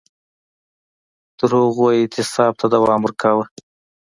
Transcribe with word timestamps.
تر 1.37 1.49
هغو 1.61 1.85
یې 1.93 1.99
اعتصاب 2.01 2.53
ته 2.59 2.65
دوام 2.73 3.01
ورکاوه 3.03 3.45